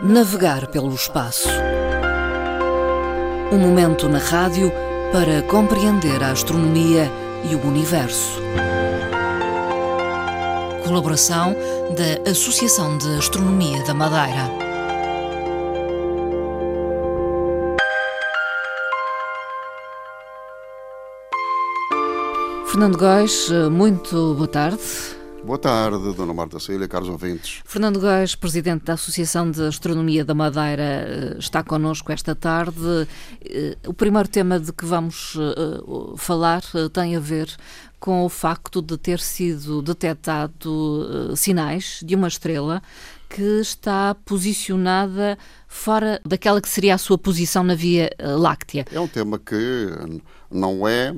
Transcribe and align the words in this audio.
Navegar 0.00 0.68
pelo 0.68 0.94
espaço. 0.94 1.48
Um 3.52 3.58
momento 3.58 4.08
na 4.08 4.18
rádio 4.18 4.72
para 5.12 5.42
compreender 5.42 6.22
a 6.22 6.32
astronomia 6.32 7.10
e 7.50 7.54
o 7.54 7.66
universo. 7.66 8.40
Colaboração 10.82 11.54
da 11.94 12.30
Associação 12.30 12.96
de 12.96 13.18
Astronomia 13.18 13.84
da 13.84 13.92
Madeira. 13.92 14.50
Fernando 22.66 22.96
Góis, 22.96 23.50
muito 23.70 24.34
boa 24.34 24.48
tarde. 24.48 25.21
Boa 25.44 25.58
tarde, 25.58 26.14
Dona 26.14 26.32
Marta 26.32 26.60
Cília, 26.60 26.86
caros 26.86 27.08
ouvintes. 27.08 27.62
Fernando 27.64 27.98
Góis, 27.98 28.36
presidente 28.36 28.84
da 28.84 28.92
Associação 28.92 29.50
de 29.50 29.60
Astronomia 29.66 30.24
da 30.24 30.34
Madeira, 30.34 30.82
eh, 30.82 31.36
está 31.36 31.64
connosco 31.64 32.12
esta 32.12 32.32
tarde. 32.32 33.08
Eh, 33.44 33.76
o 33.84 33.92
primeiro 33.92 34.28
tema 34.28 34.60
de 34.60 34.72
que 34.72 34.84
vamos 34.86 35.34
eh, 35.36 36.16
falar 36.16 36.62
tem 36.92 37.16
a 37.16 37.20
ver 37.20 37.52
com 37.98 38.24
o 38.24 38.28
facto 38.28 38.80
de 38.80 38.96
ter 38.96 39.18
sido 39.18 39.82
detectado 39.82 41.36
sinais 41.36 42.00
de 42.04 42.14
uma 42.14 42.28
estrela 42.28 42.80
que 43.28 43.60
está 43.60 44.14
posicionada 44.24 45.36
fora 45.66 46.20
daquela 46.24 46.60
que 46.60 46.68
seria 46.68 46.94
a 46.94 46.98
sua 46.98 47.18
posição 47.18 47.64
na 47.64 47.74
Via 47.74 48.10
Láctea. 48.20 48.84
É 48.92 49.00
um 49.00 49.08
tema 49.08 49.38
que 49.40 49.88
não 50.50 50.86
é, 50.86 51.14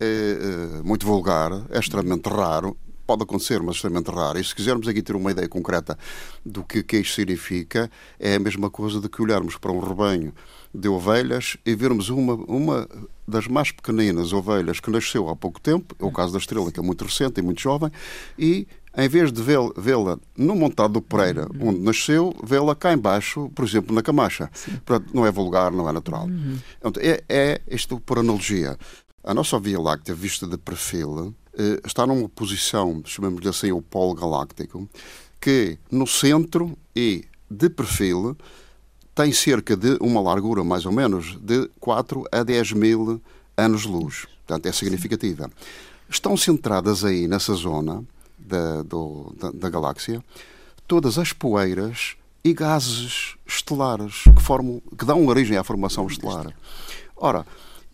é 0.00 0.82
muito 0.84 1.06
vulgar, 1.06 1.52
é 1.70 1.78
extremamente 1.78 2.28
raro 2.28 2.76
pode 3.12 3.24
acontecer, 3.24 3.62
mas 3.62 3.76
extremamente 3.76 4.10
raro. 4.10 4.38
E 4.38 4.44
se 4.44 4.54
quisermos 4.54 4.88
aqui 4.88 5.02
ter 5.02 5.14
uma 5.14 5.30
ideia 5.30 5.46
concreta 5.46 5.98
do 6.44 6.64
que, 6.64 6.82
que 6.82 6.96
isto 6.96 7.14
significa, 7.14 7.90
é 8.18 8.36
a 8.36 8.38
mesma 8.38 8.70
coisa 8.70 9.00
de 9.00 9.08
que 9.08 9.20
olharmos 9.20 9.58
para 9.58 9.70
um 9.70 9.80
rebanho 9.80 10.32
de 10.74 10.88
ovelhas 10.88 11.58
e 11.66 11.74
vermos 11.74 12.08
uma, 12.08 12.34
uma 12.34 12.88
das 13.28 13.46
mais 13.46 13.70
pequeninas 13.70 14.32
ovelhas 14.32 14.80
que 14.80 14.90
nasceu 14.90 15.28
há 15.28 15.36
pouco 15.36 15.60
tempo, 15.60 15.94
é 16.00 16.04
o 16.04 16.10
caso 16.10 16.32
da 16.32 16.38
estrela, 16.38 16.72
que 16.72 16.80
é 16.80 16.82
muito 16.82 17.04
recente 17.04 17.38
e 17.38 17.42
muito 17.42 17.60
jovem, 17.60 17.90
e 18.38 18.66
em 18.96 19.08
vez 19.08 19.30
de 19.30 19.42
vê-la 19.42 20.18
no 20.36 20.56
montado 20.56 20.94
do 20.94 21.02
Pereira, 21.02 21.46
uhum. 21.54 21.68
onde 21.68 21.80
nasceu, 21.80 22.34
vê-la 22.42 22.74
cá 22.74 22.94
embaixo, 22.94 23.50
por 23.54 23.64
exemplo, 23.64 23.94
na 23.94 24.02
Camacha. 24.02 24.50
Portanto, 24.86 25.10
não 25.12 25.26
é 25.26 25.30
vulgar, 25.30 25.70
não 25.70 25.86
é 25.86 25.92
natural. 25.92 26.26
Uhum. 26.26 26.58
Então, 26.78 26.92
é, 27.02 27.22
é 27.28 27.60
isto 27.70 28.00
por 28.00 28.18
analogia. 28.18 28.78
A 29.22 29.34
nossa 29.34 29.58
Via 29.58 29.78
Láctea, 29.78 30.14
vista 30.14 30.46
de 30.46 30.56
perfil, 30.56 31.34
está 31.84 32.06
numa 32.06 32.28
posição, 32.28 33.02
chamamos-lhe 33.04 33.48
assim, 33.48 33.72
o 33.72 33.82
polo 33.82 34.14
galáctico, 34.14 34.88
que 35.40 35.78
no 35.90 36.06
centro 36.06 36.76
e 36.94 37.24
de 37.50 37.68
perfil 37.68 38.36
tem 39.14 39.32
cerca 39.32 39.76
de 39.76 39.98
uma 40.00 40.20
largura, 40.20 40.64
mais 40.64 40.86
ou 40.86 40.92
menos, 40.92 41.38
de 41.40 41.68
4 41.80 42.24
a 42.32 42.42
10 42.42 42.72
mil 42.72 43.20
anos-luz. 43.56 44.26
Portanto, 44.46 44.66
é 44.66 44.72
significativa. 44.72 45.50
Estão 46.08 46.36
centradas 46.36 47.04
aí, 47.04 47.28
nessa 47.28 47.54
zona 47.54 48.04
da, 48.38 48.82
do, 48.82 49.34
da, 49.38 49.50
da 49.50 49.68
galáxia, 49.68 50.24
todas 50.86 51.18
as 51.18 51.32
poeiras 51.32 52.16
e 52.44 52.52
gases 52.52 53.36
estelares 53.46 54.24
que, 54.36 54.42
formam, 54.42 54.82
que 54.98 55.04
dão 55.04 55.26
origem 55.26 55.56
à 55.56 55.64
formação 55.64 56.06
estelar. 56.06 56.54
Ora, 57.16 57.46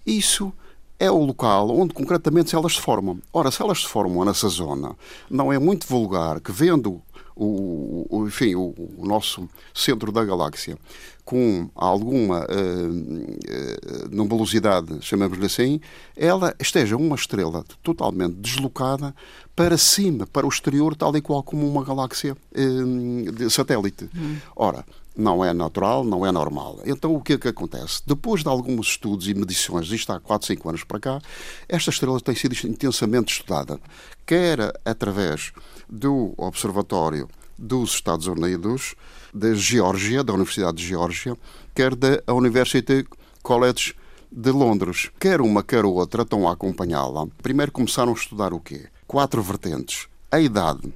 isso 0.06 0.52
é 0.98 1.10
o 1.10 1.24
local 1.24 1.70
onde 1.70 1.94
concretamente 1.94 2.54
elas 2.54 2.74
se 2.74 2.80
formam. 2.80 3.18
Ora, 3.32 3.50
se 3.50 3.62
elas 3.62 3.82
se 3.82 3.86
formam 3.86 4.24
nessa 4.24 4.48
zona, 4.48 4.96
não 5.30 5.52
é 5.52 5.58
muito 5.58 5.86
vulgar 5.86 6.40
que 6.40 6.50
vendo 6.50 7.00
o, 7.38 8.06
o 8.10 8.26
enfim, 8.26 8.56
o, 8.56 8.74
o, 8.98 9.06
nosso 9.06 9.48
centro 9.72 10.10
da 10.10 10.24
galáxia 10.24 10.76
com 11.24 11.68
alguma 11.74 12.40
uh, 12.40 12.90
uh, 12.90 14.08
nebulosidade, 14.10 14.96
chamamos-lhe 15.02 15.46
assim, 15.46 15.80
ela 16.16 16.54
esteja 16.58 16.96
uma 16.96 17.14
estrela 17.14 17.64
totalmente 17.82 18.34
deslocada 18.36 19.14
para 19.54 19.76
cima, 19.76 20.26
para 20.26 20.46
o 20.46 20.48
exterior, 20.48 20.96
tal 20.96 21.14
e 21.16 21.20
qual 21.20 21.42
como 21.42 21.68
uma 21.68 21.84
galáxia 21.84 22.34
uh, 22.34 23.32
de 23.32 23.48
satélite. 23.50 24.08
Hum. 24.16 24.36
Ora, 24.56 24.84
não 25.18 25.44
é 25.44 25.52
natural, 25.52 26.04
não 26.04 26.24
é 26.24 26.30
normal. 26.30 26.78
Então 26.86 27.12
o 27.12 27.20
que 27.20 27.32
é 27.32 27.38
que 27.38 27.48
acontece? 27.48 28.00
Depois 28.06 28.42
de 28.42 28.48
alguns 28.48 28.90
estudos 28.90 29.26
e 29.26 29.34
medições, 29.34 29.90
isto 29.90 30.12
há 30.12 30.20
4, 30.20 30.46
5 30.46 30.68
anos 30.68 30.84
para 30.84 31.00
cá, 31.00 31.20
esta 31.68 31.90
estrela 31.90 32.20
tem 32.20 32.36
sido 32.36 32.54
intensamente 32.64 33.32
estudada, 33.32 33.80
quer 34.24 34.72
através 34.84 35.52
do 35.90 36.32
Observatório 36.36 37.28
dos 37.58 37.94
Estados 37.94 38.28
Unidos, 38.28 38.94
da 39.34 39.52
Geórgia, 39.54 40.22
da 40.22 40.32
Universidade 40.32 40.76
de 40.76 40.86
Geórgia, 40.86 41.36
quer 41.74 41.96
da 41.96 42.22
University 42.32 43.04
College 43.42 43.96
de 44.30 44.52
Londres. 44.52 45.10
Quer 45.18 45.40
uma, 45.40 45.64
quer 45.64 45.84
outra 45.84 46.22
estão 46.22 46.48
a 46.48 46.52
acompanhá-la. 46.52 47.26
Primeiro 47.42 47.72
começaram 47.72 48.12
a 48.12 48.14
estudar 48.14 48.52
o 48.52 48.60
quê? 48.60 48.86
Quatro 49.06 49.42
vertentes. 49.42 50.06
A 50.30 50.38
idade, 50.38 50.92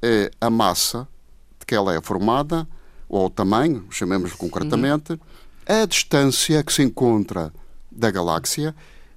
eh, 0.00 0.30
a 0.40 0.48
massa 0.48 1.08
de 1.58 1.66
que 1.66 1.74
ela 1.74 1.92
é 1.92 2.00
formada, 2.00 2.68
ou 3.08 3.26
o 3.26 3.30
tamanho, 3.30 3.86
chamemos 3.90 4.32
concretamente, 4.32 5.18
a 5.66 5.84
distância 5.84 6.62
que 6.62 6.72
se 6.72 6.82
encontra 6.82 7.52
da 7.90 8.10
galáxia 8.10 8.74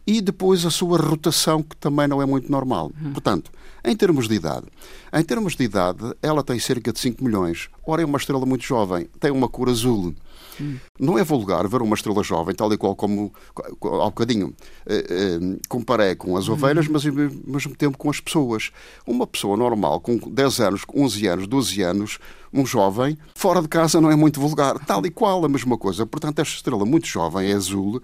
e 0.09 0.21
depois 0.21 0.65
a 0.65 0.71
sua 0.71 0.97
rotação, 0.97 1.61
que 1.61 1.77
também 1.77 2.07
não 2.07 2.19
é 2.19 2.25
muito 2.25 2.51
normal. 2.51 2.91
Uhum. 2.99 3.11
Portanto, 3.11 3.51
em 3.85 3.95
termos 3.95 4.27
de 4.27 4.33
idade, 4.33 4.65
em 5.13 5.23
termos 5.23 5.55
de 5.55 5.63
idade, 5.63 5.99
ela 6.19 6.43
tem 6.43 6.57
cerca 6.57 6.91
de 6.91 6.99
5 6.99 7.23
milhões. 7.23 7.69
Ora, 7.85 8.01
é 8.01 8.05
uma 8.05 8.17
estrela 8.17 8.43
muito 8.43 8.63
jovem, 8.63 9.07
tem 9.19 9.29
uma 9.29 9.47
cor 9.47 9.69
azul. 9.69 10.15
Hum. 10.59 10.77
Não 10.99 11.15
é 11.19 11.23
vulgar 11.23 11.67
ver 11.67 11.83
uma 11.83 11.93
estrela 11.93 12.23
jovem, 12.23 12.55
tal 12.55 12.73
e 12.73 12.77
qual 12.77 12.95
como 12.95 13.31
há 13.55 14.05
bocadinho 14.05 14.51
eh, 14.87 15.05
eh, 15.07 15.59
comparei 15.69 16.15
com 16.15 16.35
as 16.35 16.49
ovelhas, 16.49 16.87
hum. 16.87 16.91
mas 16.91 17.05
ao 17.05 17.13
mesmo 17.13 17.75
tempo 17.75 17.95
com 17.95 18.09
as 18.09 18.19
pessoas. 18.19 18.71
Uma 19.05 19.27
pessoa 19.27 19.55
normal, 19.55 19.99
com 19.99 20.17
10 20.17 20.59
anos, 20.59 20.81
11 20.91 21.27
anos, 21.27 21.47
12 21.47 21.81
anos, 21.83 22.17
um 22.51 22.65
jovem, 22.65 23.15
fora 23.35 23.61
de 23.61 23.67
casa 23.67 24.01
não 24.01 24.09
é 24.09 24.15
muito 24.15 24.39
vulgar, 24.41 24.83
tal 24.87 25.05
e 25.05 25.11
qual 25.11 25.45
a 25.45 25.49
mesma 25.49 25.77
coisa. 25.77 26.03
Portanto, 26.03 26.39
esta 26.39 26.55
estrela 26.55 26.83
muito 26.83 27.05
jovem 27.05 27.51
é 27.51 27.53
azul, 27.53 28.01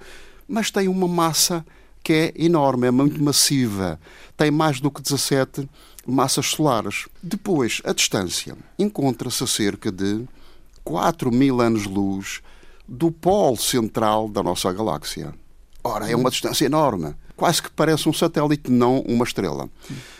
mas 0.47 0.69
tem 0.69 0.87
uma 0.87 1.07
massa 1.07 1.65
que 2.05 2.13
é 2.13 2.33
enorme, 2.37 2.85
é 2.85 2.91
muito 2.91 3.21
massiva, 3.23 3.99
tem 4.37 4.51
mais 4.51 4.79
do 4.79 4.91
que 4.91 5.01
17 5.01 5.67
massas 6.05 6.45
solares. 6.45 7.07
Depois, 7.21 7.81
a 7.83 7.93
distância 7.93 8.55
encontra-se 8.77 9.43
a 9.43 9.47
cerca 9.47 9.91
de 9.91 10.23
4 10.83 11.31
mil 11.31 11.59
anos-luz 11.61 12.43
do 12.87 13.11
polo 13.11 13.57
central 13.57 14.29
da 14.29 14.43
nossa 14.43 14.71
galáxia. 14.71 15.33
Ora, 15.83 16.07
é 16.07 16.15
uma 16.15 16.29
distância 16.29 16.67
enorme. 16.67 17.15
Quase 17.35 17.63
que 17.63 17.71
parece 17.71 18.07
um 18.07 18.13
satélite, 18.13 18.69
não 18.69 18.99
uma 18.99 19.25
estrela. 19.25 19.67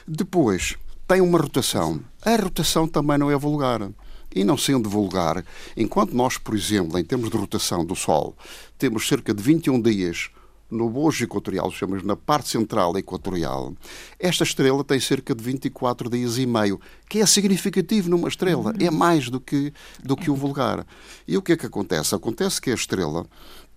Depois, 0.08 0.76
tem 1.08 1.22
uma 1.22 1.38
rotação. 1.38 2.02
A 2.24 2.36
rotação 2.36 2.88
também 2.88 3.20
não 3.20 3.30
é 3.30 3.38
vulgar. 3.38 3.92
E 4.34 4.44
não 4.44 4.58
sendo 4.58 4.90
vulgar, 4.90 5.46
enquanto 5.78 6.16
nós, 6.16 6.40
por 6.40 6.56
exemplo, 6.56 6.98
em 6.98 7.06
termos 7.06 7.30
de 7.30 7.38
rotação 7.38 7.86
do 7.86 7.96
Sol, 7.96 8.36
temos 8.76 9.08
cerca 9.08 9.36
de 9.36 9.42
21 9.42 9.80
dias 9.80 10.32
no 10.70 10.90
bojo 10.90 11.24
equatorial, 11.24 11.70
chamamos 11.72 12.04
na 12.04 12.16
parte 12.16 12.50
central 12.50 12.98
equatorial, 12.98 13.74
esta 14.20 14.44
estrela 14.44 14.84
tem 14.84 15.00
cerca 15.00 15.36
de 15.36 15.44
24 15.44 16.10
dias 16.10 16.38
e 16.38 16.46
meio, 16.46 16.80
que 17.10 17.20
é 17.20 17.26
significativo 17.26 18.10
numa 18.10 18.28
estrela, 18.28 18.74
é 18.80 18.90
mais 18.90 19.30
do 19.30 19.40
que, 19.40 19.72
do 20.04 20.16
que 20.16 20.30
o 20.30 20.36
vulgar. 20.36 20.86
E 21.28 21.38
o 21.38 21.42
que 21.42 21.54
é 21.54 21.58
que 21.58 21.66
acontece? 21.66 22.16
Acontece 22.16 22.60
que 22.60 22.72
a 22.72 22.76
estrela, 22.76 23.26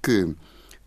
que 0.03 0.34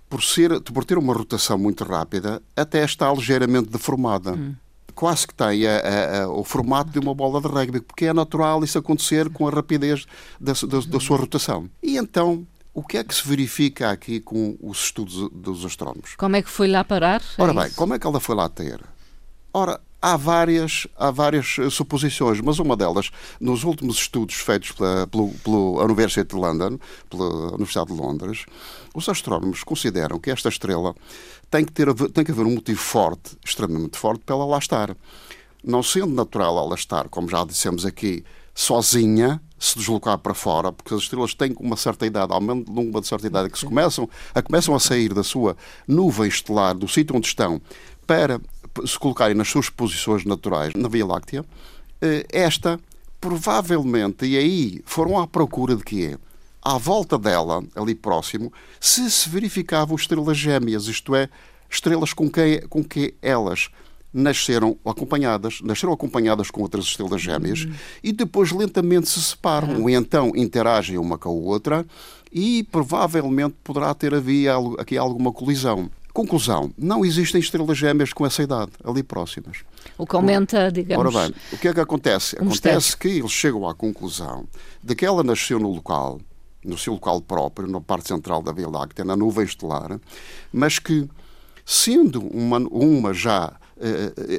por, 0.10 0.24
ser, 0.24 0.60
por 0.62 0.84
ter 0.84 0.98
uma 0.98 1.14
rotação 1.14 1.58
muito 1.58 1.84
rápida, 1.84 2.42
até 2.56 2.84
está 2.84 3.14
ligeiramente 3.14 3.70
deformada. 3.70 4.34
Hum 4.34 4.56
quase 4.94 5.26
que 5.26 5.34
tem 5.34 5.66
a, 5.66 5.78
a, 5.78 6.24
a, 6.24 6.30
o 6.30 6.44
formato 6.44 6.92
de 6.92 7.00
uma 7.00 7.16
bola 7.16 7.42
de 7.42 7.48
rugby, 7.48 7.82
porque 7.82 8.06
é 8.06 8.14
natural 8.14 8.64
isso 8.64 8.78
acontecer 8.78 9.30
com 9.30 9.48
a 9.48 9.52
rapidez 9.52 10.06
da, 10.40 10.54
da, 10.54 10.80
da, 10.88 11.00
sua 11.00 11.18
rotação. 11.18 11.70
E 11.82 11.97
então 11.97 12.46
o 12.73 12.84
que 12.84 12.97
é 12.97 13.03
que 13.03 13.14
se 13.14 13.28
verifica 13.28 13.91
aqui 13.91 14.20
com 14.20 14.58
os 14.62 14.85
estudos 14.85 15.29
dos 15.32 15.66
astrónomos? 15.66 16.16
Como 16.16 16.35
é 16.35 16.41
que 16.41 16.50
foi 16.50 16.68
lá 16.68 16.84
parar? 16.84 17.22
É 17.38 17.41
Ora 17.41 17.53
bem, 17.53 17.72
como 17.72 17.94
é 17.94 18.00
que 18.00 18.08
ela 18.08 18.20
foi 18.20 18.35
lá 18.35 18.47
ter? 18.47 18.82
Ora, 19.53 19.82
há 20.02 20.16
várias, 20.16 20.88
há 20.97 21.12
várias 21.12 21.58
eh, 21.59 21.70
suposições, 21.70 22.40
mas 22.40 22.59
uma 22.59 22.78
delas, 22.78 23.12
nos 23.40 23.64
últimos 23.64 23.97
estudos 23.97 24.35
feitos 24.35 24.72
pela, 24.72 25.06
pela, 25.08 25.28
pela 25.44 25.84
University 25.84 26.28
de 26.28 26.35
London, 26.35 26.79
pela 27.09 27.50
Universidade 27.50 27.94
de 27.94 28.02
Londres, 28.02 28.46
os 28.96 29.08
astrónomos 29.09 29.64
consideram 29.64 30.18
que 30.18 30.32
esta 30.32 30.47
estrela 30.47 30.96
tem 31.50 31.66
que, 31.66 31.72
ter, 31.73 31.94
tem 32.12 32.23
que 32.23 32.32
haver 32.32 32.46
um 32.46 32.56
motivo 32.56 32.79
forte, 32.79 33.38
extremamente 33.46 33.97
forte, 33.97 34.23
para 34.26 34.35
ela 34.35 34.46
lá 34.46 34.58
estar. 34.58 34.96
Não 35.62 35.84
sendo 35.84 36.08
natural 36.08 36.58
ela 36.58 36.76
estar, 36.76 37.09
como 37.09 37.29
já 37.29 37.44
dissemos 37.44 37.85
aqui, 37.85 38.23
sozinha, 38.56 39.41
se 39.61 39.78
deslocar 39.78 40.17
para 40.17 40.34
fora, 40.34 40.72
porque 40.72 40.91
as 40.91 41.02
estrelas 41.02 41.35
têm 41.35 41.55
uma 41.59 41.78
certa 41.78 42.03
idade, 42.05 42.34
ao 42.34 42.41
menos 42.41 42.66
de 42.66 42.72
uma 42.72 43.03
certa 43.03 43.28
idade, 43.28 43.49
que 43.52 43.59
se 43.59 43.66
começam 43.66 44.09
a, 44.34 44.41
começam 44.41 44.73
a 44.73 44.79
sair 44.79 45.13
da 45.13 45.23
sua 45.23 45.55
nuvem 45.87 46.28
estelar, 46.28 46.73
do 46.73 46.87
sítio 46.87 47.16
onde 47.16 47.28
estão, 47.28 47.61
para 48.08 48.41
se 48.84 48.97
colocarem 48.97 49.37
nas 49.37 49.49
suas 49.49 49.69
posições 49.69 50.25
naturais 50.25 50.73
na 50.73 50.90
Via 50.90 51.05
Láctea, 51.05 51.46
eh, 52.02 52.25
esta 52.31 52.79
provavelmente, 53.19 54.25
e 54.25 54.35
aí 54.35 54.81
foram 54.84 55.19
à 55.19 55.28
procura 55.28 55.75
de 55.75 55.84
quê? 55.84 56.17
À 56.59 56.79
volta 56.79 57.19
dela, 57.19 57.63
ali 57.75 57.93
próximo, 57.93 58.52
se 58.79 59.11
se 59.11 59.29
verificavam 59.29 59.96
estrelas 59.96 60.37
gêmeas, 60.37 60.87
isto 60.87 61.16
é, 61.16 61.29
estrelas 61.69 62.13
com 62.13 62.28
que, 62.28 62.61
com 62.67 62.84
que 62.84 63.13
elas 63.22 63.69
nasceram 64.13 64.78
acompanhadas, 64.85 65.61
nasceram 65.61 65.93
acompanhadas 65.93 66.52
com 66.52 66.61
outras 66.61 66.85
estrelas 66.85 67.22
gêmeas 67.22 67.63
uhum. 67.63 67.73
e 68.03 68.11
depois 68.11 68.52
lentamente 68.52 69.08
se 69.08 69.22
separam 69.22 69.81
uhum. 69.81 69.90
e 69.90 69.93
então 69.93 70.31
interagem 70.35 70.97
uma 70.97 71.17
com 71.17 71.29
a 71.29 71.31
outra 71.31 71.85
e 72.31 72.63
provavelmente 72.72 73.55
poderá 73.63 73.93
ter 73.93 74.13
havido 74.13 74.75
aqui 74.79 74.97
alguma 74.97 75.31
colisão. 75.31 75.90
Conclusão: 76.13 76.72
não 76.78 77.05
existem 77.05 77.40
estrelas 77.40 77.78
gêmeas 77.78 78.11
com 78.11 78.25
essa 78.25 78.43
idade, 78.43 78.72
ali 78.84 79.02
próximas. 79.02 79.59
O 79.97 80.05
que 80.05 80.16
aumenta, 80.16 80.72
digamos. 80.72 81.13
Ora 81.13 81.28
bem, 81.28 81.35
o 81.53 81.58
que 81.58 81.67
é 81.67 81.73
que 81.73 81.79
acontece? 81.79 82.35
Um 82.35 82.47
acontece 82.47 82.75
mistério. 82.75 82.97
que 82.99 83.19
eles 83.19 83.31
chegam 83.31 83.67
à 83.67 83.73
conclusão 83.73 84.46
de 84.84 84.93
que 84.96 85.05
ela 85.05 85.23
nasceu 85.23 85.58
no 85.59 85.72
local, 85.72 86.19
no 86.66 86.78
seu 86.78 86.93
local 86.93 87.22
próprio, 87.22 87.67
na 87.67 87.79
parte 87.79 88.09
central 88.09 88.41
da 88.43 88.52
Via 88.52 88.67
Láctea, 88.67 89.05
na 89.05 89.16
nuvem 89.16 89.46
estelar, 89.46 89.99
mas 90.52 90.79
que, 90.79 91.08
sendo 91.66 92.22
uma, 92.28 92.59
uma 92.59 93.13
já, 93.13 93.53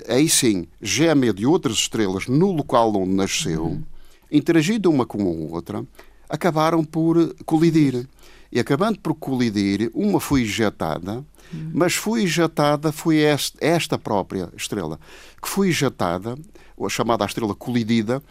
aí 0.09 0.29
sim, 0.29 0.67
gêmea 0.81 1.33
de 1.33 1.47
outras 1.47 1.77
estrelas 1.77 2.27
no 2.27 2.53
local 2.53 2.95
onde 2.97 3.13
nasceu, 3.13 3.65
uhum. 3.65 3.83
interagindo 4.31 4.91
uma 4.91 5.05
com 5.05 5.23
a 5.23 5.55
outra, 5.55 5.85
acabaram 6.29 6.85
por 6.85 7.35
colidir. 7.45 8.09
E 8.51 8.61
acabando 8.61 8.99
por 9.01 9.15
colidir, 9.15 9.91
uma 9.95 10.21
foi 10.21 10.43
ejetada 10.43 11.25
mas 11.73 11.95
foi 11.95 12.23
injetada, 12.23 12.91
foi 12.93 13.19
esta 13.61 13.99
própria 13.99 14.51
estrela, 14.57 14.99
que 15.41 15.49
foi 15.49 15.69
injetada, 15.69 16.37
a 16.81 16.89
chamada 16.89 17.25
estrela 17.25 17.55
colidida, 17.55 18.23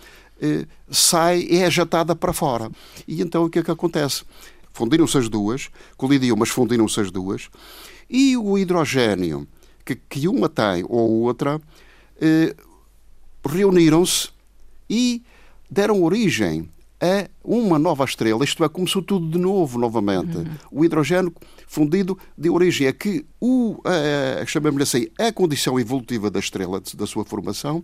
eh, 0.42 0.66
sai 0.90 1.48
e 1.50 1.58
é 1.58 1.68
ejetada 1.68 2.16
para 2.16 2.34
fora. 2.34 2.70
E 3.08 3.22
então 3.22 3.46
o 3.46 3.50
que 3.50 3.60
é 3.60 3.64
que 3.64 3.72
acontece? 3.72 4.24
Fundiram-se 4.74 5.18
as 5.18 5.30
duas, 5.30 5.70
colidiam, 5.96 6.36
mas 6.36 6.50
fundiram-se 6.50 7.00
as 7.00 7.12
duas, 7.12 7.50
e 8.10 8.36
o 8.36 8.58
hidrogênio 8.58 9.48
que, 9.96 10.22
que 10.22 10.28
uma 10.28 10.50
tem 10.50 10.84
ou 10.88 11.22
outra 11.22 11.60
eh, 12.20 12.56
reuniram-se 13.46 14.30
e 14.90 15.24
deram 15.70 16.04
origem 16.04 16.70
a 17.02 17.28
uma 17.44 17.80
nova 17.80 18.06
estrela, 18.06 18.44
isto 18.44 18.64
é, 18.64 18.70
começou 18.70 19.02
tudo 19.02 19.28
de 19.28 19.40
novo, 19.40 19.80
novamente. 19.80 20.38
Uhum. 20.38 20.46
O 20.72 20.86
hidrogênio 20.86 21.34
fundido 21.68 22.18
de 22.38 22.48
origem 22.50 22.88
a 22.88 22.94
que 22.94 23.26
o, 23.40 23.82
chamamos-lhe 24.46 24.84
assim, 24.84 25.08
a 25.18 25.32
condição 25.32 25.80
evolutiva 25.80 26.30
da 26.30 26.40
estrela, 26.40 26.80
da 26.94 27.08
sua 27.08 27.26
formação, 27.26 27.84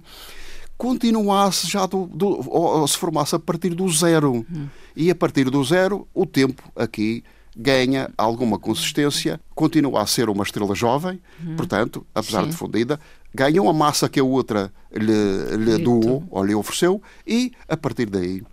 continuasse 0.78 1.68
já 1.68 1.88
do, 1.88 2.06
do, 2.06 2.48
ou, 2.48 2.88
se 2.88 2.96
formasse 2.96 3.36
a 3.36 3.40
partir 3.40 3.74
do 3.74 3.90
zero. 3.90 4.34
Uhum. 4.34 4.70
E 4.96 5.10
a 5.10 5.16
partir 5.16 5.50
do 5.50 5.64
zero, 5.64 6.08
o 6.14 6.26
tempo 6.26 6.62
aqui 6.76 7.24
ganha 7.58 8.10
alguma 8.16 8.60
consistência, 8.60 9.40
continua 9.56 10.04
a 10.04 10.06
ser 10.06 10.30
uma 10.30 10.44
estrela 10.44 10.76
jovem, 10.76 11.20
uhum. 11.44 11.56
portanto, 11.56 12.06
apesar 12.14 12.44
Sim. 12.44 12.50
de 12.50 12.56
fundida, 12.56 13.00
ganha 13.34 13.62
uma 13.62 13.74
massa 13.74 14.08
que 14.08 14.20
a 14.20 14.24
outra 14.24 14.72
lhe, 14.94 15.58
lhe 15.58 15.78
doou 15.84 16.24
ou 16.30 16.44
lhe 16.44 16.54
ofereceu 16.54 17.02
e, 17.26 17.52
a 17.68 17.76
partir 17.76 18.06
daí, 18.06 18.44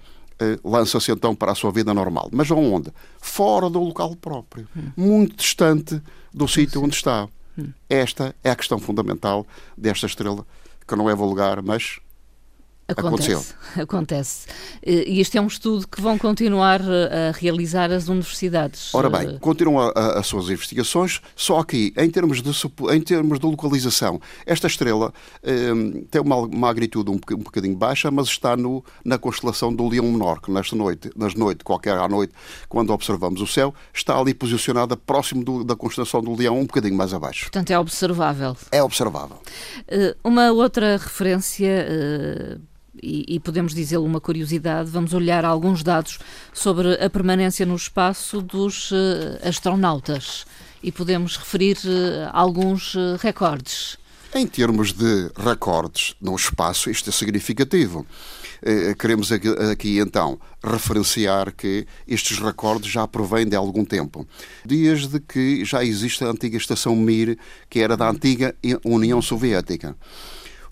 eh, 0.40 0.58
lança-se 0.64 1.12
então 1.12 1.34
para 1.34 1.52
a 1.52 1.54
sua 1.54 1.70
vida 1.70 1.92
normal. 1.92 2.30
Mas 2.32 2.50
aonde? 2.50 2.90
Fora 3.20 3.68
do 3.68 3.78
local 3.78 4.16
próprio, 4.16 4.66
hum. 4.74 4.90
muito 4.96 5.36
distante 5.36 6.00
do 6.32 6.48
sítio 6.48 6.82
onde 6.82 6.96
está. 6.96 7.28
Hum. 7.58 7.68
Esta 7.88 8.34
é 8.42 8.50
a 8.50 8.56
questão 8.56 8.78
fundamental 8.78 9.46
desta 9.76 10.06
estrela, 10.06 10.46
que 10.88 10.96
não 10.96 11.10
é 11.10 11.14
vulgar, 11.14 11.62
mas 11.62 12.00
Acontece, 12.86 13.30
Aconteceu. 13.30 13.82
acontece. 13.82 14.46
E 14.84 15.20
este 15.20 15.38
é 15.38 15.40
um 15.40 15.46
estudo 15.46 15.88
que 15.88 16.00
vão 16.00 16.18
continuar 16.18 16.80
eh, 16.82 17.30
a 17.30 17.32
realizar 17.32 17.90
as 17.90 18.08
universidades. 18.08 18.94
Ora 18.94 19.08
bem, 19.08 19.36
eh, 19.36 19.38
continuam 19.40 19.90
as 19.96 20.26
suas 20.26 20.50
investigações, 20.50 21.22
só 21.34 21.62
que 21.62 21.92
em 21.96 22.10
termos 22.10 22.42
de, 22.42 22.50
em 22.92 23.00
termos 23.00 23.38
de 23.38 23.46
localização, 23.46 24.20
esta 24.44 24.66
estrela 24.66 25.12
eh, 25.42 25.72
tem 26.10 26.20
uma 26.20 26.46
magnitude 26.46 27.10
um, 27.10 27.14
um 27.14 27.38
bocadinho 27.38 27.74
baixa, 27.76 28.10
mas 28.10 28.26
está 28.26 28.56
no, 28.56 28.84
na 29.02 29.16
constelação 29.16 29.74
do 29.74 29.88
Leão 29.88 30.04
Menor, 30.12 30.40
que 30.42 30.50
nesta 30.50 30.76
noite, 30.76 31.10
nas 31.16 31.34
noites, 31.34 31.62
qualquer 31.64 31.96
à 31.96 32.06
noite, 32.06 32.34
quando 32.68 32.90
observamos 32.92 33.40
o 33.40 33.46
céu, 33.46 33.74
está 33.92 34.18
ali 34.18 34.34
posicionada 34.34 34.96
próximo 34.96 35.42
do, 35.42 35.64
da 35.64 35.74
constelação 35.74 36.20
do 36.22 36.34
Leão, 36.34 36.58
um 36.60 36.66
bocadinho 36.66 36.94
mais 36.96 37.14
abaixo. 37.14 37.44
Portanto, 37.44 37.70
é 37.70 37.78
observável. 37.78 38.54
É 38.70 38.82
observável. 38.82 39.38
Uma 40.22 40.52
outra 40.52 40.98
referência. 40.98 41.86
E, 43.02 43.24
e 43.28 43.40
podemos 43.40 43.74
dizê-lo 43.74 44.04
uma 44.04 44.20
curiosidade, 44.20 44.90
vamos 44.90 45.12
olhar 45.12 45.44
alguns 45.44 45.82
dados 45.82 46.18
sobre 46.52 46.94
a 46.94 47.10
permanência 47.10 47.66
no 47.66 47.74
espaço 47.74 48.40
dos 48.40 48.90
uh, 48.92 48.94
astronautas 49.42 50.46
e 50.82 50.92
podemos 50.92 51.36
referir 51.36 51.76
uh, 51.84 52.30
alguns 52.32 52.94
uh, 52.94 53.16
recordes. 53.20 53.98
Em 54.34 54.46
termos 54.46 54.92
de 54.92 55.30
recordes 55.36 56.14
no 56.20 56.34
espaço, 56.34 56.90
isto 56.90 57.08
é 57.10 57.12
significativo. 57.12 58.04
Queremos 58.98 59.30
aqui, 59.30 59.48
aqui, 59.70 59.98
então 59.98 60.40
referenciar 60.62 61.52
que 61.52 61.86
estes 62.08 62.38
recordes 62.38 62.90
já 62.90 63.06
provêm 63.06 63.46
de 63.46 63.54
algum 63.54 63.84
tempo. 63.84 64.26
Desde 64.64 65.20
que 65.20 65.64
já 65.66 65.84
existe 65.84 66.24
a 66.24 66.28
antiga 66.28 66.56
estação 66.56 66.96
Mir, 66.96 67.38
que 67.68 67.80
era 67.80 67.94
da 67.94 68.08
antiga 68.08 68.56
União 68.82 69.20
Soviética. 69.20 69.94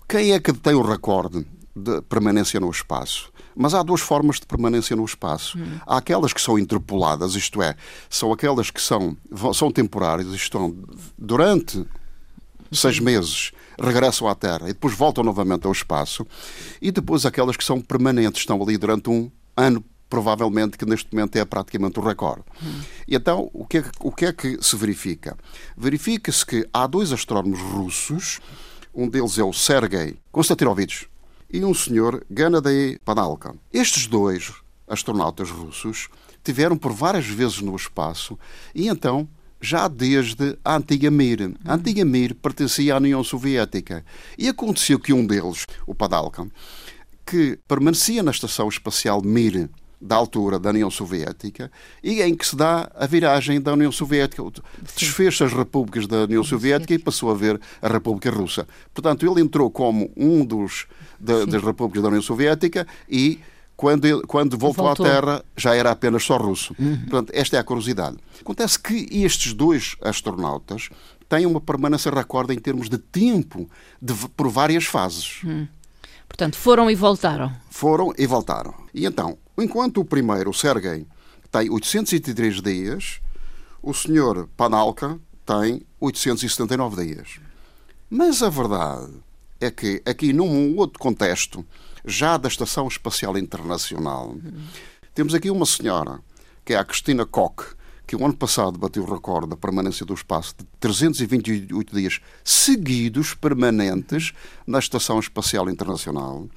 Quem 0.09 0.33
é 0.33 0.39
que 0.39 0.51
tem 0.53 0.73
o 0.73 0.81
recorde 0.81 1.45
de 1.75 2.01
permanência 2.03 2.59
no 2.59 2.69
espaço. 2.69 3.31
Mas 3.55 3.73
há 3.73 3.81
duas 3.81 4.01
formas 4.01 4.39
de 4.39 4.45
permanência 4.45 4.95
no 4.95 5.05
espaço. 5.05 5.57
Hum. 5.57 5.79
Há 5.85 5.97
aquelas 5.97 6.33
que 6.33 6.41
são 6.41 6.57
interpoladas, 6.57 7.35
isto 7.35 7.61
é, 7.61 7.75
são 8.09 8.31
aquelas 8.31 8.69
que 8.69 8.81
são, 8.81 9.17
são 9.53 9.71
temporárias, 9.71 10.27
estão 10.33 10.75
durante 11.17 11.85
seis 12.71 12.99
meses, 12.99 13.51
regressam 13.79 14.27
à 14.27 14.35
Terra 14.35 14.69
e 14.69 14.73
depois 14.73 14.93
voltam 14.93 15.23
novamente 15.23 15.65
ao 15.65 15.71
espaço. 15.71 16.25
E 16.81 16.91
depois 16.91 17.25
aquelas 17.25 17.57
que 17.57 17.63
são 17.63 17.81
permanentes, 17.81 18.41
estão 18.41 18.61
ali 18.61 18.77
durante 18.77 19.09
um 19.09 19.31
ano, 19.55 19.83
provavelmente, 20.09 20.77
que 20.77 20.85
neste 20.85 21.13
momento 21.13 21.35
é 21.35 21.45
praticamente 21.45 21.99
o 21.99 22.03
recorde. 22.03 22.43
Hum. 22.61 22.81
E 23.07 23.15
então, 23.15 23.49
o 23.51 23.65
que, 23.65 23.79
é, 23.79 23.85
o 23.99 24.11
que 24.11 24.25
é 24.25 24.33
que 24.33 24.59
se 24.61 24.75
verifica? 24.75 25.35
Verifica-se 25.75 26.45
que 26.45 26.67
há 26.71 26.85
dois 26.85 27.11
astrónomos 27.11 27.59
russos, 27.59 28.39
um 28.93 29.09
deles 29.09 29.39
é 29.39 29.43
o 29.43 29.51
Sergei 29.51 30.17
Konstantinovich 30.31 31.07
e 31.53 31.63
um 31.63 31.73
senhor, 31.73 32.25
Gennady 32.35 32.99
Panalka. 33.05 33.55
Estes 33.71 34.07
dois 34.07 34.51
astronautas 34.87 35.51
russos 35.51 36.09
tiveram 36.43 36.75
por 36.75 36.91
várias 36.91 37.27
vezes 37.27 37.61
no 37.61 37.75
espaço 37.75 38.37
e 38.73 38.87
então 38.87 39.29
já 39.61 39.87
desde 39.87 40.57
a 40.65 40.75
antiga 40.75 41.11
Mir. 41.11 41.55
A 41.63 41.75
antiga 41.75 42.03
Mir 42.03 42.33
pertencia 42.33 42.95
à 42.95 42.97
União 42.97 43.23
Soviética. 43.23 44.03
E 44.37 44.49
aconteceu 44.49 44.99
que 44.99 45.13
um 45.13 45.25
deles, 45.25 45.67
o 45.87 45.95
Padalka, 45.95 46.45
que 47.25 47.57
permanecia 47.67 48.23
na 48.23 48.31
Estação 48.31 48.67
Espacial 48.67 49.21
Mir, 49.21 49.69
da 50.03 50.15
altura 50.15 50.59
da 50.59 50.69
União 50.69 50.91
Soviética 50.91 51.71
e 52.03 52.21
em 52.21 52.35
que 52.35 52.45
se 52.45 52.55
dá 52.55 52.91
a 52.93 53.05
viragem 53.05 53.61
da 53.61 53.73
União 53.73 53.91
Soviética. 53.91 54.43
Desfez 54.95 55.41
as 55.41 55.53
repúblicas 55.53 56.05
da 56.05 56.23
União 56.23 56.43
Soviética 56.43 56.93
e 56.93 56.99
passou 56.99 57.31
a 57.31 57.33
ver 57.33 57.59
a 57.81 57.87
República 57.87 58.29
Russa. 58.29 58.67
Portanto, 58.93 59.25
ele 59.25 59.41
entrou 59.41 59.71
como 59.71 60.11
um 60.15 60.45
dos 60.45 60.85
da, 61.19 61.45
das 61.45 61.63
repúblicas 61.63 62.01
da 62.01 62.09
União 62.09 62.21
Soviética 62.21 62.85
e 63.09 63.39
quando, 63.75 64.05
ele, 64.05 64.21
quando 64.23 64.57
voltou, 64.57 64.85
voltou, 64.85 65.05
à 65.05 65.09
Terra 65.09 65.45
já 65.55 65.73
era 65.73 65.91
apenas 65.91 66.23
só 66.23 66.37
russo. 66.37 66.75
Uhum. 66.77 66.97
Portanto, 67.01 67.31
esta 67.33 67.57
é 67.57 67.59
a 67.59 67.63
curiosidade. 67.63 68.17
Acontece 68.41 68.77
que 68.79 69.07
estes 69.11 69.53
dois 69.53 69.95
astronautas 70.01 70.89
têm 71.29 71.45
uma 71.45 71.61
permanência 71.61 72.11
recorde 72.11 72.53
em 72.53 72.59
termos 72.59 72.89
de 72.89 72.97
tempo 72.97 73.69
de, 74.01 74.13
por 74.35 74.49
várias 74.49 74.85
fases. 74.85 75.41
Uhum. 75.43 75.67
Portanto, 76.27 76.57
foram 76.57 76.89
e 76.89 76.95
voltaram. 76.95 77.51
Foram 77.69 78.13
e 78.17 78.25
voltaram. 78.25 78.73
E 78.93 79.05
então, 79.05 79.37
enquanto 79.57 80.01
o 80.01 80.05
primeiro, 80.05 80.49
o 80.49 80.53
Sergei, 80.53 81.05
tem 81.51 81.69
803 81.69 82.61
dias, 82.61 83.21
o 83.81 83.93
senhor 83.93 84.49
Panalka 84.57 85.19
tem 85.45 85.85
879 85.99 87.05
dias. 87.05 87.39
Mas 88.09 88.41
a 88.41 88.49
verdade 88.49 89.13
é 89.59 89.69
que 89.69 90.01
aqui 90.05 90.33
num 90.33 90.77
outro 90.77 90.99
contexto, 90.99 91.65
já 92.05 92.37
da 92.37 92.47
Estação 92.47 92.87
Espacial 92.87 93.37
Internacional, 93.37 94.35
temos 95.13 95.33
aqui 95.33 95.49
uma 95.51 95.65
senhora, 95.65 96.19
que 96.65 96.73
é 96.73 96.77
a 96.77 96.83
Cristina 96.83 97.25
Koch, 97.25 97.75
que 98.05 98.15
o 98.15 98.25
ano 98.25 98.35
passado 98.35 98.77
bateu 98.77 99.03
o 99.03 99.11
recorde 99.11 99.49
da 99.49 99.57
permanência 99.57 100.05
do 100.05 100.13
espaço 100.13 100.55
de 100.57 100.65
328 100.79 101.95
dias 101.95 102.19
seguidos, 102.43 103.33
permanentes, 103.33 104.33
na 104.67 104.79
Estação 104.79 105.19
Espacial 105.19 105.69
Internacional. 105.69 106.47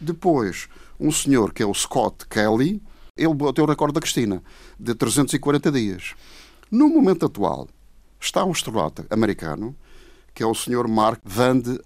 Depois, 0.00 0.68
um 0.98 1.10
senhor 1.10 1.52
que 1.52 1.62
é 1.62 1.66
o 1.66 1.74
Scott 1.74 2.26
Kelly, 2.28 2.82
ele 3.16 3.34
bateu 3.34 3.64
o 3.64 3.68
recorde 3.68 3.94
da 3.94 4.00
Cristina, 4.00 4.42
de 4.78 4.94
340 4.94 5.70
dias. 5.72 6.14
No 6.70 6.88
momento 6.88 7.26
atual, 7.26 7.68
está 8.20 8.44
um 8.44 8.50
astronauta 8.50 9.06
americano, 9.10 9.74
que 10.34 10.42
é 10.42 10.46
o 10.46 10.54
senhor 10.54 10.86
Mark 10.86 11.20
Van 11.24 11.58
de. 11.58 11.80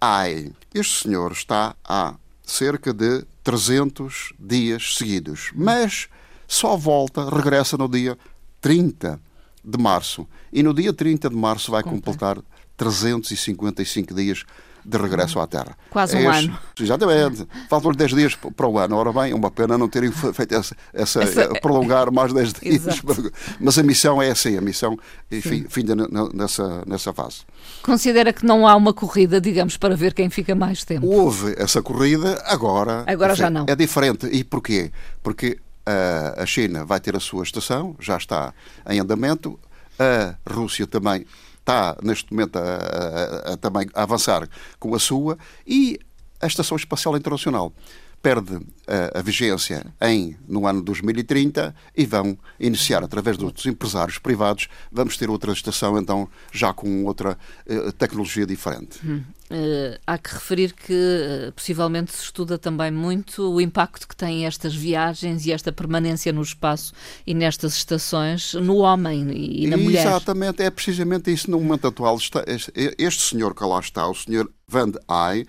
Este 0.75 1.05
senhor 1.05 1.33
está 1.33 1.75
há 1.85 2.15
cerca 2.45 2.93
de 2.93 3.25
300 3.43 4.35
dias 4.39 4.97
seguidos. 4.97 5.51
Mas 5.55 6.09
só 6.47 6.77
volta, 6.77 7.31
regressa 7.31 7.79
no 7.79 7.89
dia 7.89 8.19
30 8.63 9.21
de 9.63 9.79
março. 9.79 10.27
E 10.51 10.63
no 10.63 10.73
dia 10.73 10.93
30 10.93 11.29
de 11.29 11.37
março 11.37 11.71
vai 11.71 11.83
completar 11.83 12.39
355 12.79 14.15
dias 14.15 14.45
de 14.85 14.99
regresso 14.99 15.39
à 15.39 15.47
Terra. 15.47 15.77
Quase 15.91 16.17
um 16.17 16.31
este, 16.31 16.47
ano. 16.47 16.59
Exatamente. 16.81 17.47
Faltam 17.69 17.93
10 17.93 18.15
dias 18.15 18.35
para 18.35 18.67
o 18.67 18.79
ano. 18.79 18.97
Ora 18.97 19.13
bem, 19.13 19.33
é 19.33 19.35
uma 19.35 19.51
pena 19.51 19.79
não 19.79 19.89
terem 19.89 20.11
feito 20.11 20.55
essa, 20.55 20.77
essa, 20.93 21.23
essa... 21.23 21.43
Eh, 21.43 21.61
prolongar 21.61 22.11
mais 22.11 22.33
10 22.33 22.53
dias. 22.61 23.03
Mas 23.61 23.79
a 23.79 23.83
missão 23.83 24.21
é 24.21 24.31
assim, 24.31 24.57
a 24.57 24.61
missão 24.61 24.99
enfim, 25.31 25.67
finda 25.69 25.95
nessa, 26.35 26.83
nessa 26.87 27.13
fase. 27.13 27.43
Considera 27.83 28.33
que 28.33 28.45
não 28.45 28.67
há 28.67 28.75
uma 28.75 28.93
corrida, 28.93 29.41
digamos, 29.41 29.77
para 29.77 29.95
ver 29.97 30.15
quem 30.15 30.29
fica 30.31 30.55
mais 30.55 30.85
tempo? 30.85 31.07
Houve 31.07 31.55
essa 31.57 31.81
corrida, 31.81 32.43
agora. 32.47 33.05
Agora 33.07 33.35
já 33.37 33.49
não. 33.49 33.67
É 33.69 33.77
diferente. 33.77 34.27
E 34.27 34.43
porquê? 34.43 34.91
Porque 35.23 35.59
a 35.85 36.47
China 36.47 36.85
vai 36.85 37.01
ter 37.01 37.17
a 37.17 37.21
sua 37.21 37.43
estação, 37.43 37.97
já 37.99 38.17
está 38.17 38.55
em 38.89 39.01
andamento, 39.01 39.59
a 39.99 40.37
Rússia 40.53 40.87
também 40.87 41.27
está 41.59 41.97
neste 42.03 42.33
momento 42.33 42.57
a, 42.57 42.63
a, 42.63 43.53
a, 43.53 43.57
também 43.57 43.89
a 43.95 44.03
avançar 44.03 44.49
com 44.79 44.95
a 44.95 44.99
sua. 44.99 45.39
E 45.67 45.99
a 46.41 46.47
Estação 46.47 46.77
Espacial 46.77 47.17
Internacional 47.17 47.73
perde 48.23 48.61
a, 48.87 49.19
a, 49.19 49.23
vigência 49.23 49.85
em, 50.01 50.37
no 50.47 50.67
ano 50.67 50.81
2030 50.83 51.75
e 51.97 52.07
vão 52.07 52.39
iniciar, 52.59 53.03
através 53.03 53.37
dos 53.37 53.67
empresários 53.67 54.19
privados, 54.19 54.69
vamos 54.91 55.17
ter 55.17 55.29
outra 55.29 55.53
estação, 55.53 55.99
então, 55.99 56.29
já 56.53 56.73
com 56.73 57.05
outra 57.05 57.37
uh, 57.67 57.93
tecnologia 57.93 58.47
diferente. 58.47 59.01
Hum. 59.05 59.23
Uh, 59.51 59.99
há 60.07 60.17
que 60.17 60.33
referir 60.33 60.73
que 60.73 60.93
uh, 60.93 61.53
possivelmente 61.53 62.13
se 62.13 62.23
estuda 62.23 62.57
também 62.57 62.91
muito 62.91 63.53
o 63.53 63.61
impacto 63.61 64.09
que 64.09 64.17
têm 64.17 64.47
estas 64.47 64.75
viagens 64.75 65.45
e 65.45 65.53
esta 65.53 65.71
permanência 65.71 66.33
no 66.33 66.41
espaço 66.41 66.95
e 67.27 67.35
nestas 67.35 67.75
estações 67.75 68.55
no 68.55 68.77
homem 68.77 69.31
e, 69.31 69.67
na 69.67 69.77
mulher. 69.77 70.07
Exatamente, 70.07 70.63
é 70.63 70.71
precisamente 70.71 71.31
isso 71.31 71.51
no 71.51 71.61
momento 71.61 71.89
atual. 71.89 72.17
Está, 72.17 72.45
este, 72.47 72.73
este 72.97 73.23
senhor 73.23 73.55
que 73.55 73.65
lá 73.65 73.81
está, 73.81 74.09
o 74.09 74.15
senhor 74.15 74.51
Van 74.67 74.93
Ay, 75.07 75.45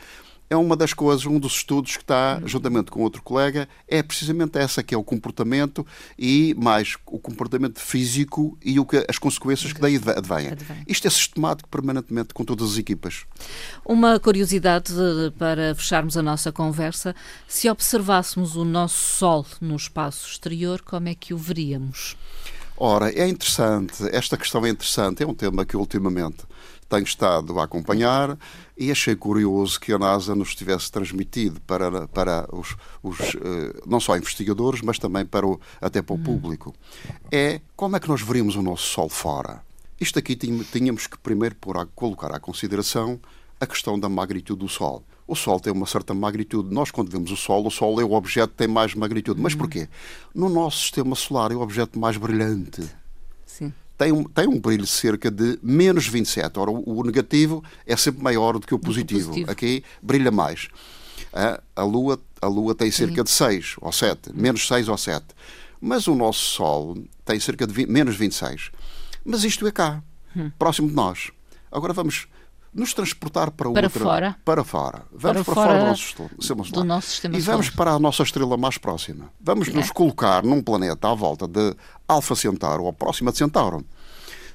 é 0.53 0.57
uma 0.57 0.77
das 0.77 0.93
coisas, 0.93 1.25
um 1.25 1.39
dos 1.39 1.57
estudos 1.57 1.98
que 1.98 2.03
está, 2.03 2.39
juntamente 2.45 2.91
com 2.91 3.01
outro 3.01 3.22
colega, 3.22 3.67
é 3.88 4.03
precisamente 4.03 4.57
essa, 4.57 4.83
que 4.83 4.93
é 4.93 4.98
o 4.98 5.03
comportamento 5.03 5.86
e 6.17 6.55
mais 6.57 6.95
o 7.07 7.19
comportamento 7.19 7.79
físico 7.79 8.57
e 8.63 8.79
o 8.79 8.86
que, 8.86 9.03
as 9.10 9.17
consequências 9.17 9.74
que 9.74 9.81
daí 9.81 9.95
advêm. 9.95 10.51
Isto 10.88 11.07
é 11.07 11.10
sistemático 11.10 11.67
permanentemente 11.69 12.33
com 12.33 12.45
todas 12.45 12.74
as 12.74 12.77
equipas. 12.77 13.25
Uma 13.83 14.19
curiosidade 14.19 14.93
para 15.38 15.74
fecharmos 15.74 16.15
a 16.15 16.22
nossa 16.22 16.51
conversa, 16.51 17.15
se 17.48 17.69
observássemos 17.69 18.55
o 18.55 18.63
nosso 18.63 18.93
Sol 18.93 19.45
no 19.60 19.75
espaço 19.75 20.29
exterior, 20.29 20.81
como 20.81 21.10
é 21.10 21.15
que 21.15 21.33
o 21.33 21.38
veríamos? 21.38 22.15
Ora, 22.77 23.12
é 23.12 23.27
interessante, 23.27 24.03
esta 24.12 24.38
questão 24.38 24.65
é 24.65 24.69
interessante, 24.69 25.24
é 25.24 25.27
um 25.27 25.33
tema 25.33 25.65
que 25.65 25.77
ultimamente 25.77 26.45
tenho 26.93 27.03
estado 27.05 27.59
a 27.59 27.63
acompanhar 27.63 28.38
e 28.77 28.91
achei 28.91 29.15
curioso 29.15 29.79
que 29.79 29.91
a 29.91 29.97
NASA 29.97 30.35
nos 30.35 30.53
tivesse 30.53 30.91
transmitido 30.91 31.59
para, 31.62 32.07
para 32.07 32.47
os, 32.55 32.75
os 33.01 33.19
eh, 33.19 33.81
não 33.88 34.00
só 34.00 34.15
investigadores, 34.15 34.81
mas 34.81 35.00
também 35.00 35.25
para 35.25 35.47
o, 35.47 35.59
até 35.81 36.03
para 36.03 36.13
o 36.13 36.17
hum. 36.17 36.23
público. 36.23 36.73
É 37.31 37.62
como 37.75 37.95
é 37.95 38.00
que 38.00 38.07
nós 38.07 38.21
veríamos 38.21 38.55
o 38.55 38.62
nosso 38.62 38.83
Sol 38.83 39.09
fora. 39.09 39.63
Isto 40.00 40.19
aqui 40.19 40.35
tínhamos 40.35 41.07
que 41.07 41.17
primeiro 41.17 41.55
pôr 41.55 41.77
a, 41.77 41.85
colocar 41.85 42.31
à 42.31 42.39
consideração 42.39 43.19
a 43.59 43.65
questão 43.65 44.00
da 44.00 44.07
magnitude 44.07 44.59
do 44.59 44.69
Sol. 44.69 45.03
O 45.27 45.35
Sol 45.35 45.59
tem 45.59 45.73
uma 45.73 45.88
certa 45.88 46.13
magnitude. 46.13 46.71
Nós, 46.71 46.91
quando 46.91 47.09
vemos 47.09 47.31
o 47.31 47.38
Sol, 47.38 47.65
o 47.65 47.71
Sol 47.71 48.00
é 48.00 48.03
o 48.03 48.12
objeto 48.12 48.51
que 48.51 48.57
tem 48.57 48.67
mais 48.67 48.93
magnitude. 48.93 49.41
Mas 49.41 49.55
hum. 49.55 49.59
porquê? 49.59 49.89
No 50.35 50.47
nosso 50.47 50.79
sistema 50.81 51.15
solar 51.15 51.51
é 51.51 51.55
o 51.55 51.62
objeto 51.62 51.97
mais 51.97 52.17
brilhante. 52.17 52.88
Sim 53.47 53.73
tem 53.97 54.12
um, 54.12 54.23
tem 54.23 54.47
um 54.47 54.59
brilho 54.59 54.83
de 54.83 54.89
cerca 54.89 55.29
de 55.29 55.59
menos 55.62 56.07
27. 56.07 56.59
Ora, 56.59 56.71
o, 56.71 57.00
o 57.00 57.03
negativo 57.03 57.63
é 57.85 57.95
sempre 57.95 58.23
maior 58.23 58.53
do 58.53 58.65
que 58.65 58.73
o 58.73 58.79
positivo. 58.79 59.29
positivo. 59.29 59.51
Aqui 59.51 59.83
brilha 60.01 60.31
mais. 60.31 60.67
A, 61.31 61.62
a, 61.75 61.83
Lua, 61.83 62.19
a 62.41 62.47
Lua 62.47 62.75
tem 62.75 62.91
cerca 62.91 63.17
Sim. 63.17 63.23
de 63.23 63.29
6 63.29 63.75
ou 63.81 63.91
7, 63.91 64.33
menos 64.33 64.67
6 64.67 64.88
ou 64.89 64.97
7. 64.97 65.25
Mas 65.79 66.07
o 66.07 66.15
nosso 66.15 66.39
Sol 66.39 66.97
tem 67.25 67.39
cerca 67.39 67.67
de 67.67 67.73
20, 67.73 67.88
menos 67.89 68.15
26. 68.15 68.71
Mas 69.25 69.43
isto 69.43 69.67
é 69.67 69.71
cá, 69.71 70.01
hum. 70.35 70.51
próximo 70.57 70.88
de 70.88 70.93
nós. 70.93 71.31
Agora 71.71 71.93
vamos 71.93 72.27
nos 72.73 72.93
transportar 72.93 73.51
para, 73.51 73.71
para 73.71 73.85
outra, 73.85 73.89
fora. 73.89 74.37
para 74.43 74.63
fora. 74.63 75.03
Vamos 75.11 75.43
para, 75.43 75.43
para 75.43 75.53
fora, 75.53 75.79
do, 75.79 75.85
nosso, 75.85 76.03
sistema 76.39 76.63
do 76.63 76.83
nosso 76.83 77.07
sistema 77.07 77.37
E 77.37 77.41
vamos 77.41 77.69
para 77.69 77.91
a 77.91 77.99
nossa 77.99 78.23
estrela 78.23 78.57
mais 78.57 78.77
próxima. 78.77 79.29
Vamos 79.39 79.67
é. 79.67 79.71
nos 79.71 79.91
colocar 79.91 80.43
num 80.43 80.61
planeta 80.61 81.09
à 81.09 81.13
volta 81.13 81.47
de 81.47 81.75
Alfa 82.07 82.35
Centauro 82.35 82.83
ou 82.83 82.93
próxima 82.93 83.31
de 83.31 83.37
Centauro. 83.37 83.85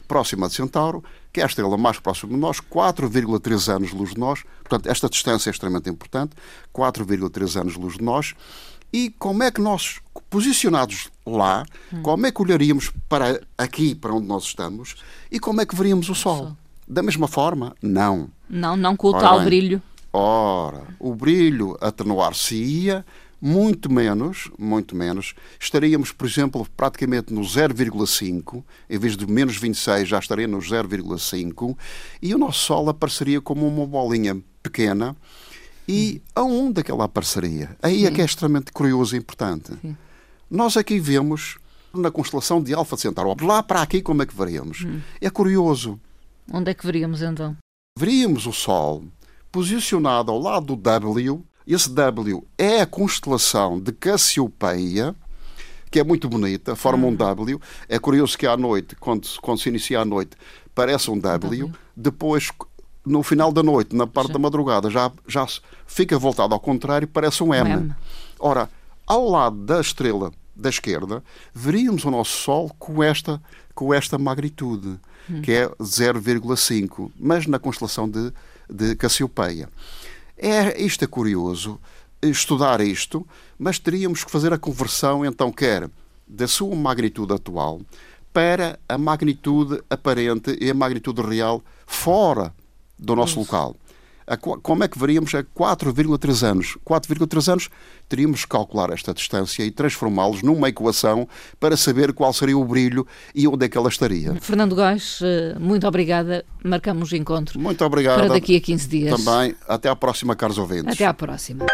Próxima 0.08 0.48
de 0.48 0.54
Centauro, 0.54 1.04
que 1.32 1.40
é 1.40 1.44
a 1.44 1.46
estrela 1.46 1.76
mais 1.76 1.98
próxima 2.00 2.32
de 2.32 2.38
nós, 2.38 2.60
4,3 2.60 3.75
anos-luz 3.75 4.14
de 4.14 4.18
nós. 4.18 4.42
Portanto, 4.62 4.88
esta 4.90 5.08
distância 5.08 5.50
é 5.50 5.52
extremamente 5.52 5.88
importante, 5.90 6.32
4,3 6.75 7.60
anos-luz 7.60 7.98
de 7.98 8.02
nós. 8.02 8.34
E 8.90 9.10
como 9.18 9.42
é 9.42 9.50
que 9.50 9.60
nós, 9.60 10.00
posicionados 10.30 11.10
lá, 11.26 11.66
hum. 11.92 12.02
como 12.02 12.26
é 12.26 12.32
que 12.32 12.40
olharíamos 12.40 12.90
para 13.06 13.38
aqui, 13.56 13.94
para 13.94 14.14
onde 14.14 14.26
nós 14.26 14.44
estamos, 14.44 14.96
e 15.30 15.38
como 15.38 15.60
é 15.60 15.66
que 15.66 15.76
veríamos 15.76 16.08
o 16.08 16.14
Sol? 16.14 16.34
O 16.34 16.38
Sol. 16.38 16.56
Da 16.88 17.02
mesma 17.02 17.28
forma? 17.28 17.75
Não. 17.83 18.30
Não, 18.49 18.76
não 18.76 18.97
com 18.97 19.09
o 19.09 19.11
Ora 19.11 19.21
tal 19.21 19.37
bem, 19.38 19.45
brilho. 19.45 19.83
Ora, 20.12 20.85
o 20.99 21.14
brilho 21.14 21.76
atenuar-se-ia 21.80 23.04
muito 23.40 23.92
menos, 23.92 24.50
muito 24.59 24.97
menos. 24.97 25.35
Estaríamos, 25.61 26.12
por 26.12 26.26
exemplo, 26.26 26.66
praticamente 26.76 27.33
no 27.33 27.42
0,5, 27.42 28.64
em 28.88 28.99
vez 28.99 29.16
de 29.16 29.26
menos 29.26 29.57
26, 29.57 30.09
já 30.09 30.18
estaria 30.18 30.49
no 30.49 30.59
0,5, 30.59 31.76
e 32.21 32.35
o 32.35 32.38
nosso 32.38 32.61
Sol 32.61 32.88
apareceria 32.88 33.40
como 33.40 33.66
uma 33.66 33.87
bolinha 33.87 34.37
pequena. 34.62 35.14
E 35.87 36.21
aonde 36.35 36.80
é 36.80 36.83
que 36.83 36.90
ela 36.90 37.04
apareceria? 37.04 37.76
Aí 37.83 38.00
Sim. 38.00 38.07
é 38.07 38.11
que 38.11 38.21
é 38.21 38.25
extremamente 38.25 38.73
curioso 38.73 39.14
e 39.14 39.18
importante. 39.18 39.73
Sim. 39.80 39.97
Nós 40.50 40.76
aqui 40.76 40.99
vemos 40.99 41.57
na 41.95 42.11
constelação 42.11 42.62
de 42.62 42.75
Alfa 42.75 42.97
Centauro. 42.97 43.35
Lá 43.45 43.62
para 43.62 43.80
aqui, 43.80 44.02
como 44.02 44.23
é 44.23 44.26
que 44.26 44.37
veríamos? 44.37 44.85
Hum. 44.85 45.00
É 45.21 45.30
curioso. 45.30 45.99
Onde 46.52 46.71
é 46.71 46.75
que 46.75 46.87
veríamos 46.87 47.23
então? 47.23 47.57
Veríamos 47.99 48.47
o 48.47 48.52
Sol 48.52 49.05
posicionado 49.52 50.31
ao 50.31 50.38
lado 50.38 50.67
do 50.67 50.76
W. 50.76 51.45
Esse 51.67 51.90
W 51.90 52.47
é 52.57 52.81
a 52.81 52.87
constelação 52.87 53.78
de 53.78 53.93
Cassiopeia, 53.93 55.14
que 55.90 55.99
é 55.99 56.05
muito 56.05 56.28
bonita, 56.28 56.75
forma 56.75 57.07
um 57.07 57.11
hum. 57.11 57.17
W. 57.17 57.61
É 57.88 57.99
curioso 57.99 58.38
que 58.38 58.47
à 58.47 58.57
noite, 58.57 58.97
quando, 58.97 59.28
quando 59.40 59.61
se 59.61 59.69
inicia 59.69 60.00
a 60.00 60.05
noite, 60.05 60.37
parece 60.75 61.11
um 61.11 61.19
W. 61.19 61.67
w. 61.67 61.78
Depois, 61.97 62.50
no 63.05 63.23
final 63.23 63.52
da 63.52 63.62
noite, 63.62 63.95
na 63.95 64.07
parte 64.07 64.28
já. 64.28 64.33
da 64.35 64.38
madrugada, 64.38 64.90
já, 64.90 65.11
já 65.26 65.47
fica 65.87 66.19
voltado 66.19 66.55
ao 66.55 66.61
contrário, 66.61 67.07
parece 67.09 67.43
um 67.43 67.52
M. 67.52 67.69
um 67.69 67.73
M. 67.73 67.95
Ora, 68.38 68.71
ao 69.07 69.28
lado 69.28 69.57
da 69.57 69.81
estrela 69.81 70.31
da 70.55 70.69
esquerda, 70.69 71.23
veríamos 71.55 72.05
o 72.05 72.11
nosso 72.11 72.37
Sol 72.38 72.71
com 72.78 73.02
esta, 73.02 73.40
com 73.78 73.94
esta 73.94 74.18
magnitude, 74.18 74.99
hum. 75.30 75.40
que 75.40 75.52
é 75.52 75.68
0,5, 75.68 77.12
mas 77.16 77.47
na 77.47 77.61
constelação 77.61 78.11
de, 78.11 78.32
de 78.68 78.97
Cassiopeia. 78.97 79.68
É, 80.37 80.82
isto 80.82 81.04
é 81.04 81.06
curioso, 81.06 81.78
estudar 82.20 82.80
isto, 82.80 83.25
mas 83.56 83.78
teríamos 83.78 84.25
que 84.25 84.32
fazer 84.32 84.52
a 84.52 84.58
conversão, 84.58 85.25
então, 85.25 85.52
quer 85.52 85.88
da 86.26 86.49
sua 86.49 86.75
magnitude 86.75 87.32
atual 87.32 87.80
para 88.32 88.80
a 88.88 88.99
magnitude 88.99 89.80
aparente 89.88 90.58
e 90.61 90.68
a 90.68 90.75
magnitude 90.75 91.23
real 91.23 91.62
fora 91.87 92.52
do 92.99 93.14
nosso 93.14 93.40
Isso. 93.40 93.40
local 93.40 93.76
como 94.37 94.85
é 94.85 94.88
que 94.88 94.99
veríamos 94.99 95.35
a 95.35 95.42
4,3 95.42 96.42
anos? 96.42 96.76
4,3 96.85 97.52
anos 97.52 97.68
teríamos 98.08 98.42
que 98.42 98.49
calcular 98.49 98.90
esta 98.90 99.14
distância 99.14 99.62
e 99.62 99.70
transformá-los 99.70 100.42
numa 100.42 100.68
equação 100.68 101.28
para 101.58 101.76
saber 101.76 102.12
qual 102.12 102.32
seria 102.32 102.56
o 102.56 102.64
brilho 102.64 103.06
e 103.35 103.47
onde 103.47 103.66
é 103.66 103.68
que 103.68 103.78
ela 103.78 103.88
estaria. 103.88 104.35
Fernando 104.40 104.75
Góes, 104.75 105.20
eh, 105.23 105.56
muito 105.58 105.87
obrigada. 105.87 106.44
Marcamos 106.62 107.12
encontro. 107.12 107.58
Muito 107.58 107.85
obrigado. 107.85 108.18
Para 108.18 108.28
daqui 108.28 108.56
a 108.56 108.61
15 108.61 108.88
dias. 108.88 109.25
Também. 109.25 109.54
Até 109.66 109.88
à 109.88 109.97
próxima, 109.97 110.35
caros 110.37 110.58
ouvintes. 110.58 110.94
Até 110.94 111.04
à 111.04 111.14
próxima. 111.14 111.66